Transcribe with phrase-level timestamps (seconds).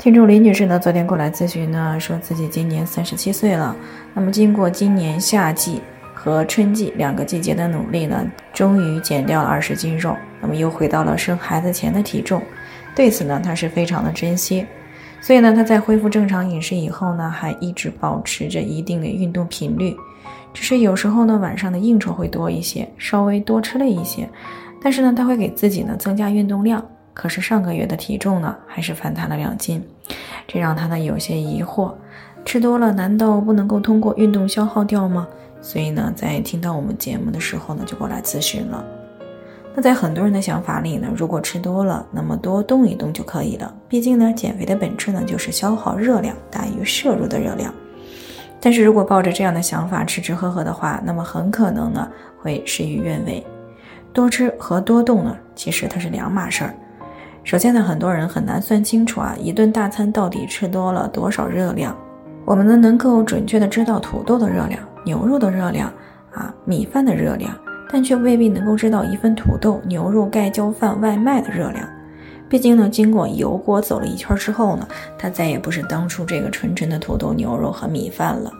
[0.00, 3.76] 听众李女士呢，昨天过来咨询呢，说自己今年三十七岁了，
[4.14, 5.82] 那么经过今年夏季。
[6.14, 12.40] 和春季两个季节的努力呢，终于减掉了二十斤肉，那么又回到了生孩子前的体重。
[12.96, 14.66] 对此呢，他是非常的珍惜。
[15.20, 19.94] 所以呢，他在恢复正常饮食以后呢，还一直保持着一定的运动频率。
[20.54, 24.26] 只是有时候呢，晚上的应酬会多一些，稍微多吃了一些。
[24.82, 26.82] 但是呢，他会给自己呢增加运动量。
[27.20, 29.86] 可是上个月的体重呢，还是反弹了两斤，
[30.48, 31.92] 这让他呢有些疑惑：
[32.46, 35.28] 吃多了难道不能够通过运动消耗掉吗？
[35.60, 38.82] 所以呢，在听到我们节目的时候呢，就过来咨询了。
[39.74, 43.70] 那在很多人的想法里呢，如果吃多了，那么多动一动就可以了。
[43.86, 47.70] 毕竟呢，减肥的本质呢，就是消耗热量大于摄入的热量。
[48.58, 53.44] 但是如果抱着这样的想法吃吃喝喝的话，那么很可能呢，会事与愿违。
[54.10, 56.74] 多吃和多动呢，其实它是两码事儿。
[57.42, 61.96] 首先呢，很多人很难算清楚啊，一顿大餐到底吃多了多少热量。
[62.44, 64.80] 我们呢，能够准确的知道土豆的热量。
[65.04, 65.90] 牛肉的热量
[66.32, 67.52] 啊，米饭的热量，
[67.90, 71.88] 但却未必能够知道一份土豆、牛肉盖浇饭外卖的热量。
[72.48, 74.86] 毕竟呢，经过油锅走了一圈之后呢，
[75.18, 78.52] 它再也不是当初这个纯纯的土豆、牛肉和米饭了。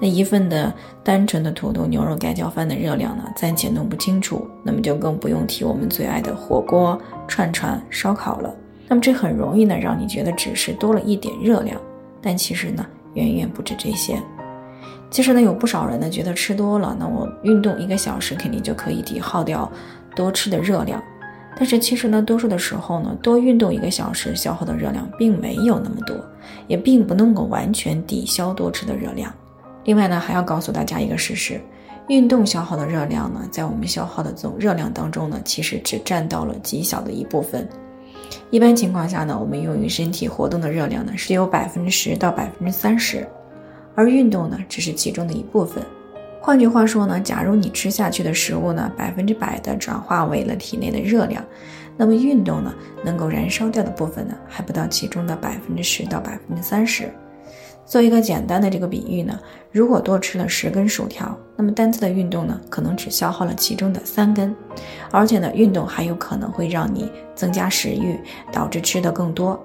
[0.00, 8.54] 那一份的单纯的土豆、牛肉盖浇饭的热量呢，暂且弄不清楚，那么就更不用提我们最爱的火锅、串串、烧烤了。
[8.88, 11.80] 那么这很容易呢，让你觉得只是多了一点热量，
[12.20, 12.84] 但其实呢，
[13.14, 14.20] 远远不止这些。
[15.10, 19.70] 其实呢，有不少人呢觉得吃多了，那我运动一个小时肯定就可以抵耗掉
[20.16, 21.02] 多吃的热量。
[21.56, 26.16] 但是其实呢，多数的时候呢，多运动一个小时消耗的热量并没有那么多，
[26.66, 29.32] 也并不能够完全抵消多吃的热量。
[29.84, 31.60] 另外呢，还要告诉大家一个事实：
[32.08, 37.68] 运动消耗的热量呢，在我们消耗的总热量当中呢，其实只占到了极小的一部分。
[38.50, 43.26] 一般情况下呢，我们用于身体活动的热量呢，是有百分之十到百分之三十。
[43.94, 45.84] 而运动呢，只是其中的一部分。
[46.40, 51.44] 换句话说呢，假如你吃下去的食物呢，百分之百的转化为了体内的热量，
[51.96, 52.74] 那么运动呢，
[53.04, 57.08] 能够燃烧掉的部分呢，还不到其中的百分之十到百分之三十。
[57.86, 59.38] 做一个简单的这个比喻呢，
[59.70, 64.54] 如果多吃了十根薯条，那么单次的运动呢，可能只消耗了其中的三根，
[65.10, 68.18] 而且呢，运动还有可能会让你增加食欲，
[68.52, 69.58] 导致吃的更多。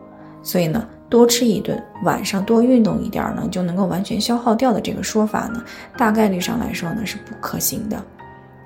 [0.43, 0.87] 所以呢。
[1.09, 5.65] 多吃一顿，晚上多运动一点呢，就能够完全消耗掉的这个说法呢，
[5.97, 7.97] 大概率上来说呢是不可行的，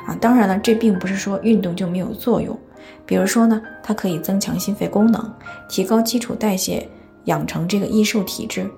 [0.05, 2.59] 啊，当然了，这并不是说运动就没有作用，
[3.05, 5.33] 比如说呢，它可以增强心肺功能，
[5.69, 6.85] 提高基础代谢，
[7.23, 8.69] 养成这个易瘦体质，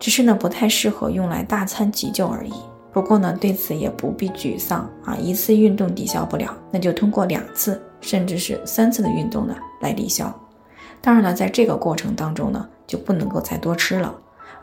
[0.00, 2.52] 只是呢不太适合用来大餐急救而已。
[2.92, 10.34] 不过呢，对此也不必沮丧啊，一次运动抵消不了，那就通过两次甚至是三次的运动呢来抵消。
[11.00, 12.66] 当然了，在这个过程当中呢。
[12.90, 14.12] 就不能够再多吃了，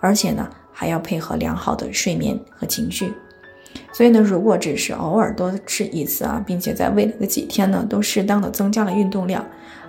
[0.01, 3.13] 而且呢还要配合良好的睡眠和情绪。
[3.93, 9.45] 所以呢，如果只是偶尔多吃一次啊，并且在未来的几天呢都适当的增加了运动量，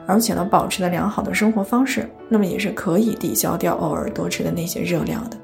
[0.09, 5.37] 而且呢保持了良好的生活方式，那么也是可以抵消掉偶尔多吃的那些热量的。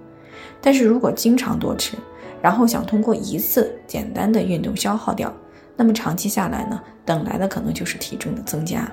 [0.63, 1.99] 但是如果经常多吃，
[2.41, 5.31] 然后想通过一次简单的运动消耗掉，
[5.77, 8.91] 那么长期下来呢，等来的可能就是体重的增加。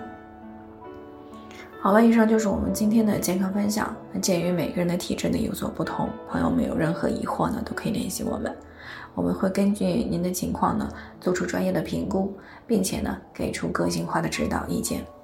[1.80, 3.96] 好了，以上就是我们今天的健康分享。
[4.12, 8.54] 那鉴于每个人的体质呢有所不同，朋友们有任何疑惑呢，都可以联系我们，
[9.16, 10.90] 我们会根据您的情况呢
[11.22, 12.36] 做出专业的评估，
[12.68, 15.02] 并且呢给出个性化的指导意见。